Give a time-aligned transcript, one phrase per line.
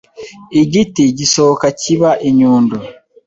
[0.61, 2.75] Igiti gisohoka kiba inyundo.